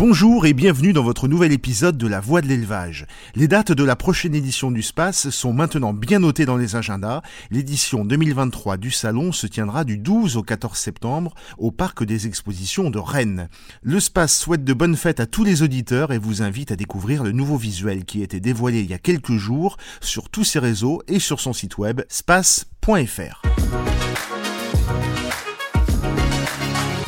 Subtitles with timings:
[0.00, 3.04] Bonjour et bienvenue dans votre nouvel épisode de La Voix de l'élevage.
[3.34, 7.20] Les dates de la prochaine édition du Space sont maintenant bien notées dans les agendas.
[7.50, 12.88] L'édition 2023 du salon se tiendra du 12 au 14 septembre au parc des expositions
[12.88, 13.50] de Rennes.
[13.82, 17.22] Le Space souhaite de bonnes fêtes à tous les auditeurs et vous invite à découvrir
[17.22, 20.60] le nouveau visuel qui a été dévoilé il y a quelques jours sur tous ses
[20.60, 23.42] réseaux et sur son site web space.fr.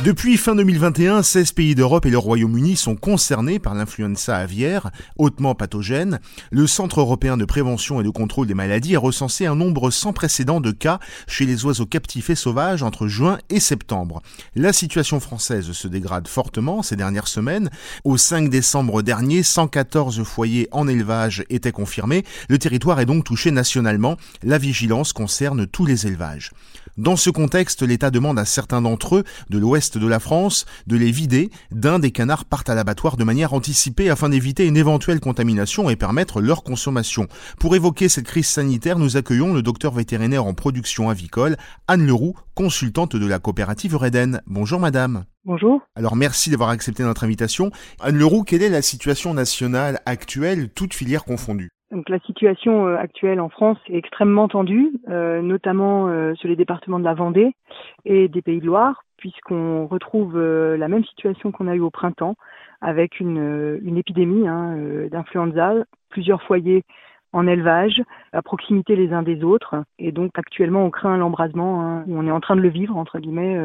[0.05, 5.55] Depuis fin 2021, 16 pays d'Europe et le Royaume-Uni sont concernés par l'influenza aviaire, hautement
[5.55, 6.19] pathogène.
[6.51, 10.13] Le Centre européen de prévention et de contrôle des maladies a recensé un nombre sans
[10.13, 14.23] précédent de cas chez les oiseaux captifs et sauvages entre juin et septembre.
[14.57, 17.71] La situation française se dégrade fortement ces dernières semaines.
[18.03, 22.25] Au 5 décembre dernier, 114 foyers en élevage étaient confirmés.
[22.49, 24.17] Le territoire est donc touché nationalement.
[24.43, 26.51] La vigilance concerne tous les élevages.
[26.99, 30.97] Dans ce contexte, l'État demande à certains d'entre eux de l'ouest de la France de
[30.97, 35.19] les vider d'un des canards partent à l'abattoir de manière anticipée afin d'éviter une éventuelle
[35.19, 37.29] contamination et permettre leur consommation.
[37.59, 41.57] Pour évoquer cette crise sanitaire, nous accueillons le docteur vétérinaire en production avicole,
[41.89, 44.43] Anne Leroux, consultante de la coopérative Reden.
[44.47, 45.25] Bonjour madame.
[45.47, 45.81] Bonjour.
[45.97, 47.71] Alors merci d'avoir accepté notre invitation.
[48.01, 51.71] Anne Leroux, quelle est la situation nationale actuelle, toute filière confondue?
[51.93, 56.57] Donc la situation euh, actuelle en France est extrêmement tendue, euh, notamment euh, sur les
[56.57, 57.55] départements de la Vendée
[58.07, 62.35] et des Pays de Loire, puisqu'on retrouve la même situation qu'on a eu au printemps,
[62.81, 64.75] avec une, une épidémie hein,
[65.13, 65.75] d'influenza,
[66.09, 66.83] plusieurs foyers
[67.33, 68.03] en élevage,
[68.33, 69.77] à proximité les uns des autres.
[70.01, 73.21] Et donc actuellement, on craint l'embrasement, hein, on est en train de le vivre, entre
[73.21, 73.57] guillemets,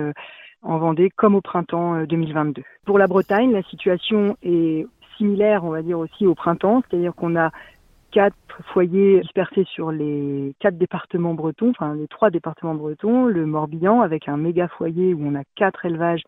[0.61, 2.61] en Vendée, comme au printemps 2022.
[2.85, 4.85] Pour la Bretagne, la situation est
[5.17, 7.49] similaire, on va dire aussi au printemps, c'est-à-dire qu'on a
[8.17, 8.35] quatre
[8.73, 14.27] foyers dispersés sur les quatre départements bretons, enfin les trois départements bretons, le Morbihan avec
[14.27, 16.23] un méga foyer où on a quatre élevages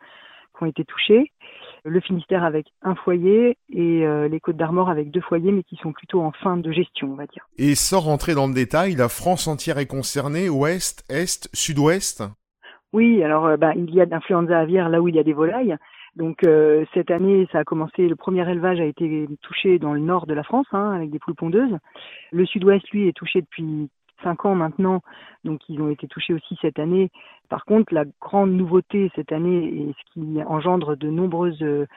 [0.55, 1.31] qui ont été touchés,
[1.85, 5.77] le Finistère avec un foyer et euh, les Côtes d'Armor avec deux foyers mais qui
[5.77, 7.47] sont plutôt en fin de gestion, on va dire.
[7.57, 12.21] Et sans rentrer dans le détail, la France entière est concernée, ouest, est, sud-ouest?
[12.93, 15.33] Oui, alors euh, bah, il y a d'influenza aviaire là où il y a des
[15.33, 15.75] volailles.
[16.15, 18.07] Donc euh, cette année, ça a commencé.
[18.07, 21.19] Le premier élevage a été touché dans le nord de la France, hein, avec des
[21.19, 21.77] poules pondeuses.
[22.31, 23.89] Le sud-ouest, lui, est touché depuis
[24.23, 25.01] cinq ans maintenant,
[25.45, 27.09] donc ils ont été touchés aussi cette année.
[27.47, 31.87] Par contre, la grande nouveauté cette année et ce qui engendre de nombreuses euh,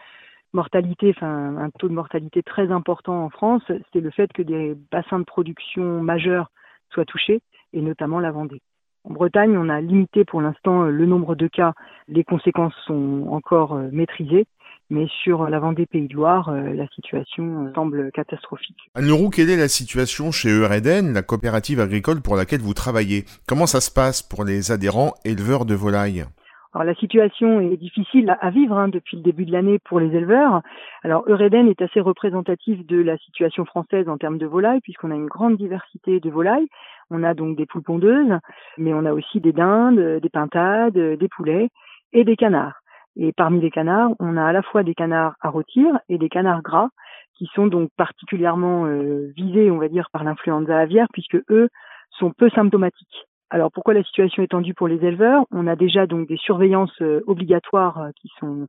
[0.52, 3.62] mortalités, enfin un taux de mortalité très important en France,
[3.92, 6.48] c'est le fait que des bassins de production majeurs
[6.90, 7.40] soient touchés,
[7.72, 8.60] et notamment la Vendée.
[9.04, 11.72] En Bretagne, on a limité pour l'instant euh, le nombre de cas.
[12.08, 14.46] Les conséquences sont encore euh, maîtrisées.
[14.90, 18.76] Mais sur la Vendée Pays de Loire, euh, la situation semble catastrophique.
[18.94, 23.24] Anne Leroux, quelle est la situation chez Eureden, la coopérative agricole pour laquelle vous travaillez?
[23.48, 26.26] Comment ça se passe pour les adhérents éleveurs de volailles?
[26.74, 30.16] Alors la situation est difficile à vivre hein, depuis le début de l'année pour les
[30.16, 30.62] éleveurs.
[31.02, 35.14] Alors Eureden est assez représentatif de la situation française en termes de volailles puisqu'on a
[35.14, 36.68] une grande diversité de volailles.
[37.10, 38.38] On a donc des poules pondeuses,
[38.78, 41.68] mais on a aussi des dindes, des pintades, des poulets
[42.14, 42.80] et des canards.
[43.16, 46.30] Et parmi les canards, on a à la fois des canards à rôtir et des
[46.30, 46.88] canards gras
[47.34, 51.68] qui sont donc particulièrement euh, visés, on va dire, par l'influenza aviaire puisque eux
[52.10, 53.26] sont peu symptomatiques.
[53.52, 55.44] Alors pourquoi la situation est tendue pour les éleveurs?
[55.50, 58.66] On a déjà donc des surveillances euh, obligatoires euh, qui sont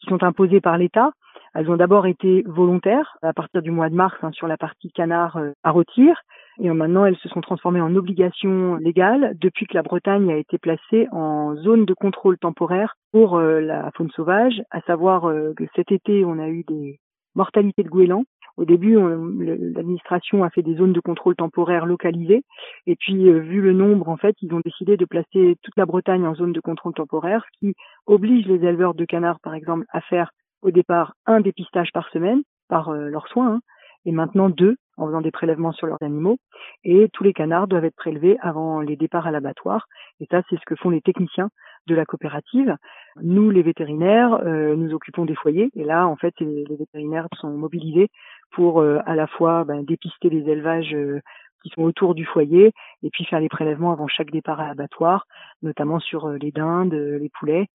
[0.00, 1.12] qui sont imposées par l'État.
[1.54, 4.90] Elles ont d'abord été volontaires à partir du mois de mars hein, sur la partie
[4.90, 6.22] canard euh, à rôtir.
[6.58, 10.56] Et maintenant, elles se sont transformées en obligations légales depuis que la Bretagne a été
[10.56, 15.22] placée en zone de contrôle temporaire pour la faune sauvage, à savoir
[15.56, 16.98] que cet été, on a eu des
[17.34, 18.24] mortalités de goélands
[18.56, 22.44] au début, l'administration a fait des zones de contrôle temporaire localisées,
[22.86, 25.86] et puis euh, vu le nombre, en fait, ils ont décidé de placer toute la
[25.86, 27.74] Bretagne en zone de contrôle temporaire, ce qui
[28.06, 30.30] oblige les éleveurs de canards, par exemple, à faire
[30.62, 33.60] au départ un dépistage par semaine par euh, leurs soins, hein,
[34.04, 36.38] et maintenant deux en faisant des prélèvements sur leurs animaux.
[36.84, 39.86] Et tous les canards doivent être prélevés avant les départs à l'abattoir.
[40.20, 41.50] Et ça, c'est ce que font les techniciens
[41.86, 42.76] de la coopérative.
[43.20, 45.70] Nous, les vétérinaires, euh, nous occupons des foyers.
[45.74, 48.08] Et là, en fait, les, vétérinaires sont mobilisés
[48.52, 51.20] pour euh, à la fois ben, dépister les élevages euh,
[51.62, 52.72] qui sont autour du foyer
[53.02, 55.26] et puis faire les prélèvements avant chaque départ à l'abattoir,
[55.62, 57.68] notamment sur les dindes, les poulets.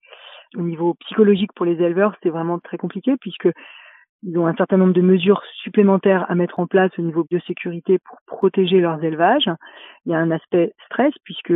[0.55, 3.47] Au niveau psychologique pour les éleveurs, c'est vraiment très compliqué puisque
[4.23, 7.99] ils ont un certain nombre de mesures supplémentaires à mettre en place au niveau biosécurité
[7.99, 9.49] pour protéger leurs élevages.
[10.05, 11.53] Il y a un aspect stress puisque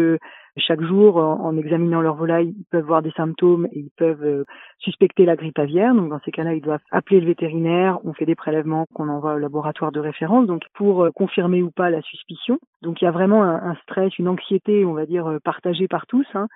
[0.58, 4.44] chaque jour, en, examinant leur volaille, ils peuvent voir des symptômes et ils peuvent euh,
[4.80, 5.96] suspecter la grippe aviaire.
[5.96, 8.00] Donc dans ces cas-là, ils doivent appeler le vétérinaire.
[8.04, 11.72] On fait des prélèvements qu'on envoie au laboratoire de référence, donc pour euh, confirmer ou
[11.72, 12.60] pas la suspicion.
[12.82, 16.06] Donc il y a vraiment un, stress, une anxiété, on va dire euh, partagée par
[16.06, 16.28] tous.
[16.34, 16.48] Hein.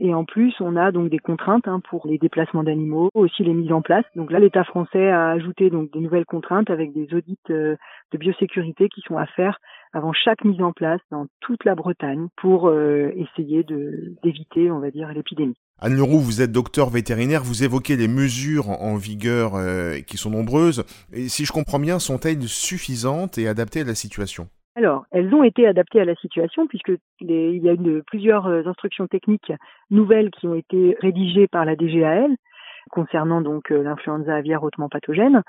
[0.00, 3.54] Et en plus, on a donc des contraintes hein, pour les déplacements d'animaux, aussi les
[3.54, 4.04] mises en place.
[4.16, 7.78] Donc là, l'État français a ajouté donc des nouvelles contraintes avec des audits de
[8.12, 9.58] biosécurité qui sont à faire
[9.94, 13.64] avant chaque mise en place dans toute la Bretagne pour euh, essayer
[14.22, 15.56] d'éviter, on va dire, l'épidémie.
[15.80, 20.30] Anne Leroux, vous êtes docteur vétérinaire, vous évoquez les mesures en vigueur euh, qui sont
[20.30, 20.84] nombreuses.
[21.12, 24.48] Et si je comprends bien, sont-elles suffisantes et adaptées à la situation?
[24.76, 28.62] Alors, elles ont été adaptées à la situation puisque il y a eu plusieurs euh,
[28.66, 29.52] instructions techniques
[29.90, 32.34] nouvelles qui ont été rédigées par la DGAL
[32.90, 35.42] concernant donc l'influenza aviaire hautement pathogène.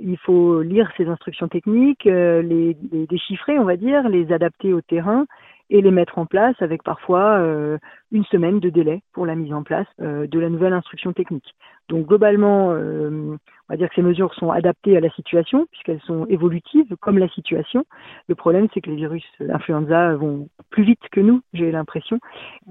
[0.00, 2.76] Il faut lire ces instructions techniques, euh, les,
[3.06, 5.26] déchiffrer, on va dire, les adapter au terrain
[5.70, 7.78] et les mettre en place avec parfois euh,
[8.12, 11.54] une semaine de délai pour la mise en place euh, de la nouvelle instruction technique.
[11.88, 13.38] Donc globalement, on
[13.68, 17.28] va dire que ces mesures sont adaptées à la situation puisqu'elles sont évolutives comme la
[17.28, 17.84] situation.
[18.26, 22.20] Le problème, c'est que les virus influenza vont plus vite que nous, j'ai l'impression.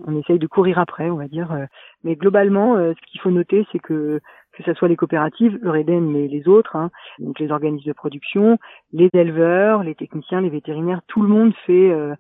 [0.08, 1.56] On essaye de courir après, on va dire.
[2.04, 4.20] Mais globalement, ce qu'il faut noter, c'est que
[4.54, 8.58] que ce soit les coopératives, Eureden, mais les autres, hein, donc les organismes de production,
[8.94, 12.16] les éleveurs, les techniciens, les vétérinaires, tout le monde fait euh,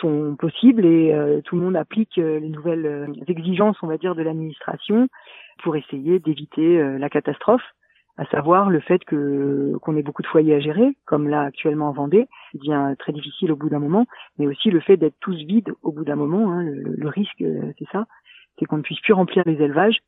[0.00, 4.14] son possible et euh, tout le monde applique euh, les nouvelles exigences, on va dire,
[4.14, 5.08] de l'administration
[5.62, 7.62] pour essayer d'éviter la catastrophe,
[8.16, 11.90] à savoir le fait que qu'on ait beaucoup de foyers à gérer, comme là actuellement
[11.90, 14.06] en Vendée, devient très difficile au bout d'un moment,
[14.38, 16.50] mais aussi le fait d'être tous vides au bout d'un moment.
[16.50, 17.44] Hein, le, le risque,
[17.78, 18.06] c'est ça,
[18.58, 19.98] c'est qu'on ne puisse plus remplir les élevages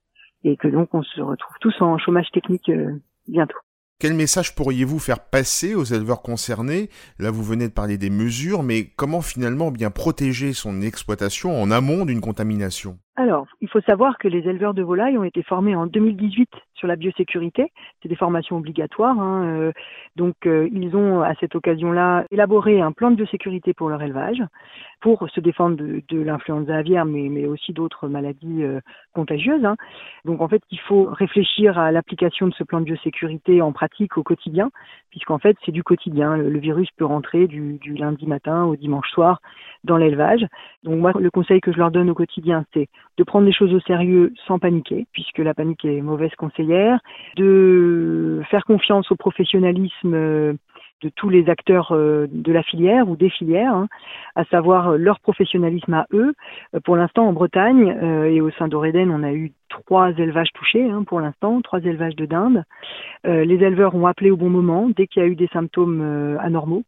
[0.44, 2.92] et que donc on se retrouve tous en chômage technique euh,
[3.28, 3.58] bientôt.
[4.02, 6.88] Quel message pourriez-vous faire passer aux éleveurs concernés?
[7.20, 11.70] Là, vous venez de parler des mesures, mais comment finalement bien protéger son exploitation en
[11.70, 12.98] amont d'une contamination?
[13.14, 16.50] Alors, il faut savoir que les éleveurs de volailles ont été formés en 2018
[16.82, 17.70] sur la biosécurité.
[18.02, 19.16] C'est des formations obligatoires.
[19.20, 19.72] Hein, euh,
[20.16, 24.42] donc, euh, ils ont à cette occasion-là élaboré un plan de biosécurité pour leur élevage,
[25.00, 28.80] pour se défendre de, de l'influenza aviaire, mais, aussi d'autres maladies euh,
[29.14, 29.64] contagieuses.
[29.64, 29.76] Hein.
[30.24, 34.18] Donc, en fait, il faut réfléchir à l'application de ce plan de biosécurité en pratique
[34.18, 34.72] au quotidien,
[35.10, 36.36] puisqu'en fait, c'est du quotidien.
[36.36, 39.40] Le, virus peut rentrer du lundi matin au dimanche soir
[39.84, 40.46] dans l'élevage.
[40.82, 42.88] Donc, moi, le conseil que je leur donne au quotidien, c'est
[43.18, 46.98] de prendre les choses au sérieux sans paniquer, puisque la panique est mauvaise conseillère,
[47.36, 50.54] de faire confiance au professionnalisme euh,
[51.02, 53.88] de tous les acteurs euh, de la filière ou des filières, hein,
[54.34, 56.32] à savoir leur professionnalisme à eux.
[56.74, 57.96] Euh, pour l'instant, en Bretagne
[58.26, 62.16] et au sein d'Oreden, on a eu trois élevages touchés hein, pour l'instant, trois élevages
[62.16, 62.64] de dinde.
[63.24, 66.84] les éleveurs ont appelé au bon moment dès qu'il y a eu des symptômes anormaux.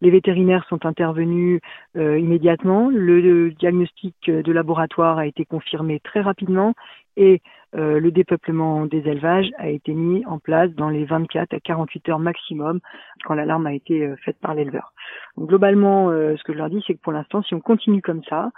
[0.00, 1.60] Les vétérinaires sont intervenus
[1.96, 2.90] euh, immédiatement.
[2.90, 6.74] Le, diagnostic de laboratoire a été confirmé très rapidement
[7.16, 7.40] et
[7.76, 12.08] euh, le dépeuplement des élevages a été mis en place dans les 24 à 48
[12.08, 12.80] heures maximum
[13.24, 14.92] quand l'alarme a été euh, faite par l'éleveur.
[15.38, 18.50] globalement, ce que je leur dis, c'est que pour l'instant, si on continue comme ça,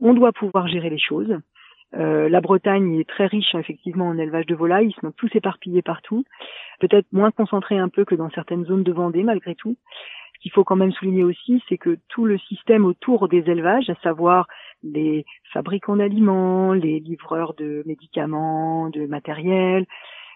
[0.00, 1.34] on doit pouvoir gérer les choses.
[1.92, 6.24] la Bretagne est très riche effectivement en élevage de volailles, ils sont tous éparpillés partout,
[6.80, 9.76] peut-être moins concentrés un peu que dans certaines zones de Vendée malgré tout.
[10.36, 13.88] Ce qu'il faut quand même souligner aussi, c'est que tout le système autour des élevages,
[13.88, 14.46] à savoir
[14.82, 19.86] les fabricants d'aliments, les livreurs de médicaments, de matériel,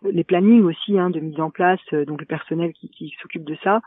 [0.03, 3.57] les plannings aussi hein, de mise en place, euh, donc le personnel qui, s'occupe de
[3.63, 3.81] ça,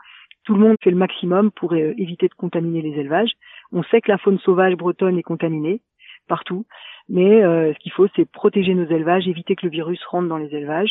[0.44, 3.32] tout le monde fait le maximum pour euh, éviter de contaminer les élevages.
[3.72, 5.80] On sait que la faune sauvage bretonne est contaminée
[6.28, 6.64] partout,
[7.08, 10.38] mais euh, ce qu'il faut, c'est protéger nos élevages, éviter que le virus rentre dans
[10.38, 10.90] les élevages.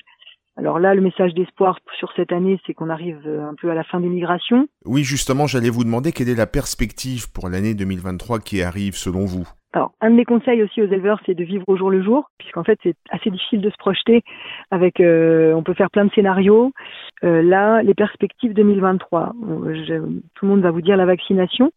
[0.56, 3.74] Alors là, le message d'espoir sur cette année, c'est qu'on arrive euh, un peu à
[3.74, 4.68] la fin des migrations.
[4.86, 9.26] Oui, justement, j'allais vous demander quelle est la perspective pour l'année 2023 qui arrive selon
[9.26, 9.48] vous?
[9.74, 12.30] Alors, un de mes conseils aussi aux éleveurs, c'est de vivre au jour le jour,
[12.38, 14.22] puisqu'en fait, c'est assez difficile de se projeter.
[14.70, 16.72] Avec, euh, on peut faire plein de scénarios.
[17.24, 19.34] Euh, là, les perspectives 2023.
[20.36, 21.72] tout le monde va vous dire la vaccination.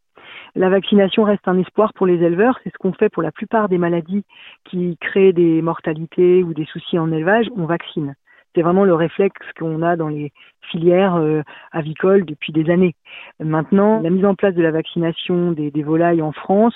[0.55, 2.59] La vaccination reste un espoir pour les éleveurs.
[2.63, 4.25] C'est ce qu'on fait pour la plupart des maladies
[4.65, 7.47] qui créent des mortalités ou des soucis en élevage.
[7.57, 8.15] On vaccine.
[8.57, 10.33] C'est vraiment le réflexe qu'on a dans les
[10.71, 12.95] filières euh, avicoles depuis des années.
[13.39, 16.75] Maintenant, la mise en place de la vaccination des, volailles en France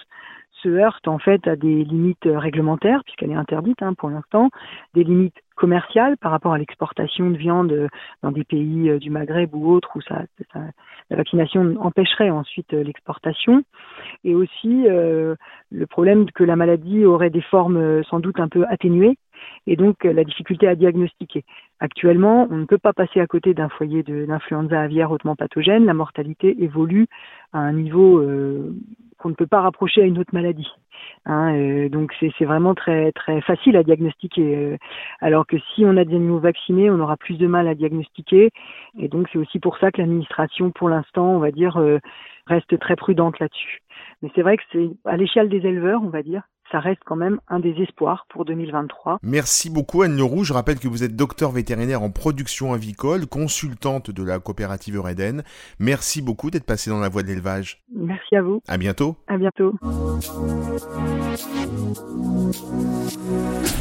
[0.62, 4.50] se heurte en fait à des limites réglementaires, puisqu'elle est interdite hein, pour l'instant,
[4.92, 7.88] des limites commerciales par rapport à l'exportation de viande
[8.22, 13.64] dans des pays euh, du Maghreb ou autres où la vaccination empêcherait ensuite euh, l'exportation,
[14.22, 19.16] et aussi le problème que la maladie aurait des formes sans doute un peu atténuées
[19.66, 21.44] et donc la difficulté à diagnostiquer.
[21.80, 25.86] Actuellement, on ne peut pas passer à côté d'un foyer d'influenza aviaire hautement pathogène.
[25.86, 27.06] La mortalité évolue
[27.54, 28.74] à un niveau euh,
[29.18, 30.68] qu'on ne peut pas rapprocher à une autre maladie.
[31.24, 34.56] Hein, euh, donc c'est vraiment très très facile à diagnostiquer.
[34.56, 34.76] Euh,
[35.20, 38.50] alors que si on a des animaux vaccinés, on aura plus de mal à diagnostiquer.
[38.98, 41.80] Et donc c'est aussi pour ça que l'administration, pour l'instant, on va dire,
[42.46, 43.80] reste très prudente là-dessus.
[44.20, 47.16] Mais c'est vrai que c'est à l'échelle des éleveurs, on va dire, ça reste quand
[47.16, 49.18] même un des espoirs pour 2023.
[49.22, 50.44] Merci beaucoup Anne Leroux.
[50.44, 55.42] Je rappelle que vous êtes docteur vétérinaire en production avicole, consultante de la coopérative Eureden.
[55.78, 57.82] Merci beaucoup d'être passé dans la voie de l'élevage.
[57.94, 58.62] Merci à vous.
[58.68, 59.16] À bientôt.
[59.26, 59.74] À bientôt.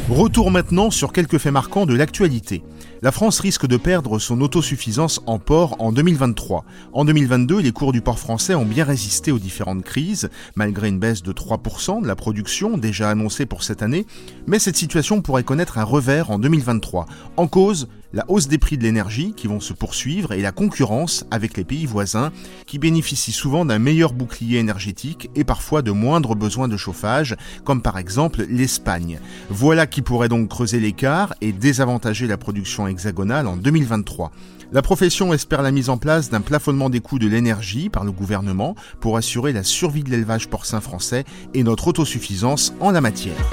[0.08, 2.62] Retour maintenant sur quelques faits marquants de l'actualité.
[3.02, 6.66] La France risque de perdre son autosuffisance en porc en 2023.
[6.92, 10.98] En 2022, les cours du porc français ont bien résisté aux différentes crises, malgré une
[10.98, 14.06] baisse de 3% de la production déjà annoncée pour cette année,
[14.46, 17.06] mais cette situation pourrait connaître un revers en 2023.
[17.38, 21.24] En cause, la hausse des prix de l'énergie qui vont se poursuivre et la concurrence
[21.30, 22.32] avec les pays voisins
[22.66, 27.82] qui bénéficient souvent d'un meilleur bouclier énergétique et parfois de moindres besoins de chauffage, comme
[27.82, 29.20] par exemple l'Espagne.
[29.48, 34.32] Voilà qui pourrait donc creuser l'écart et désavantager la production hexagonale en 2023.
[34.72, 38.12] La profession espère la mise en place d'un plafonnement des coûts de l'énergie par le
[38.12, 41.24] gouvernement pour assurer la survie de l'élevage porcin français
[41.54, 43.50] et notre autosuffisance en la matière.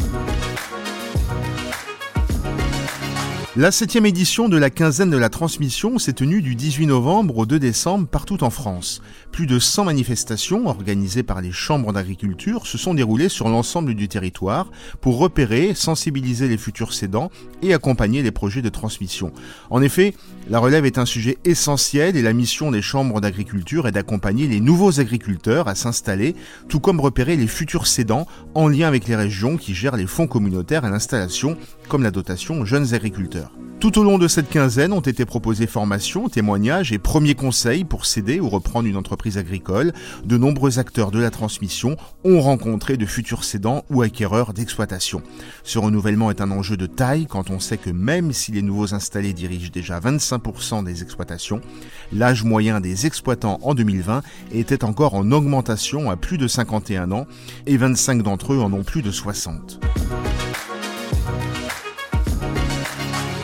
[3.59, 7.47] La septième édition de la quinzaine de la transmission s'est tenue du 18 novembre au
[7.47, 9.01] 2 décembre partout en France.
[9.31, 14.07] Plus de 100 manifestations organisées par les chambres d'agriculture se sont déroulées sur l'ensemble du
[14.07, 14.69] territoire
[15.01, 17.31] pour repérer, sensibiliser les futurs cédants
[17.63, 19.31] et accompagner les projets de transmission.
[19.71, 20.13] En effet,
[20.51, 24.59] la relève est un sujet essentiel et la mission des chambres d'agriculture est d'accompagner les
[24.59, 26.35] nouveaux agriculteurs à s'installer,
[26.69, 30.27] tout comme repérer les futurs cédants en lien avec les régions qui gèrent les fonds
[30.27, 33.51] communautaires à l'installation, comme la dotation jeunes agriculteurs.
[33.79, 38.07] Tout au long de cette quinzaine ont été proposés formations, témoignages et premiers conseils pour
[38.07, 39.93] céder ou reprendre une entreprise agricole.
[40.25, 45.21] De nombreux acteurs de la transmission ont rencontré de futurs cédants ou acquéreurs d'exploitation.
[45.63, 48.95] Ce renouvellement est un enjeu de taille quand on sait que même si les nouveaux
[48.95, 51.61] installés dirigent déjà 25% des exploitations,
[52.11, 57.27] l'âge moyen des exploitants en 2020 était encore en augmentation à plus de 51 ans
[57.67, 59.79] et 25 d'entre eux en ont plus de 60.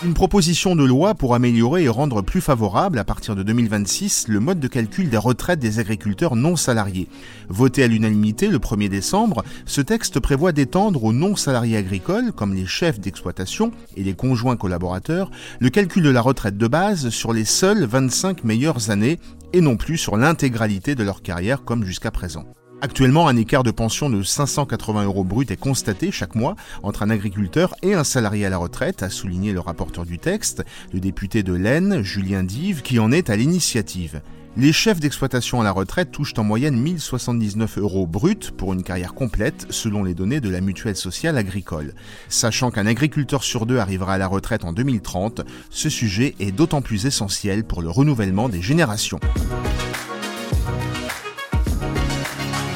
[0.05, 4.41] Une proposition de loi pour améliorer et rendre plus favorable à partir de 2026 le
[4.41, 7.07] mode de calcul des retraites des agriculteurs non salariés.
[7.47, 12.53] Voté à l'unanimité le 1er décembre, ce texte prévoit d'étendre aux non salariés agricoles, comme
[12.53, 15.31] les chefs d'exploitation et les conjoints collaborateurs,
[15.61, 19.19] le calcul de la retraite de base sur les seules 25 meilleures années
[19.53, 22.43] et non plus sur l'intégralité de leur carrière comme jusqu'à présent.
[22.83, 27.09] Actuellement, un écart de pension de 580 euros brut est constaté chaque mois entre un
[27.09, 31.43] agriculteur et un salarié à la retraite, a souligné le rapporteur du texte, le député
[31.43, 34.21] de l'Aisne, Julien Dive, qui en est à l'initiative.
[34.57, 39.13] Les chefs d'exploitation à la retraite touchent en moyenne 1079 euros brut pour une carrière
[39.13, 41.93] complète selon les données de la mutuelle sociale agricole.
[42.27, 46.81] Sachant qu'un agriculteur sur deux arrivera à la retraite en 2030, ce sujet est d'autant
[46.81, 49.21] plus essentiel pour le renouvellement des générations.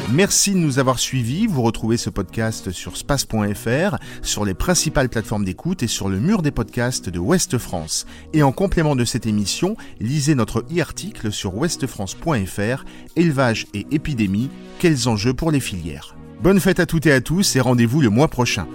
[0.09, 1.47] Merci de nous avoir suivis.
[1.47, 6.41] Vous retrouvez ce podcast sur space.fr, sur les principales plateformes d'écoute et sur le mur
[6.41, 8.05] des podcasts de Ouest France.
[8.31, 12.85] Et en complément de cette émission, lisez notre e-article sur ouestfrance.fr,
[13.17, 14.49] élevage et épidémie,
[14.79, 16.15] quels enjeux pour les filières.
[16.41, 18.65] Bonne fête à toutes et à tous et rendez-vous le mois prochain.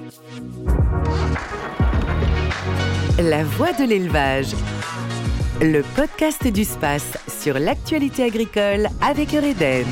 [3.18, 4.54] La voix de l'élevage.
[5.62, 9.86] Le podcast du space sur l'actualité agricole avec Eureden.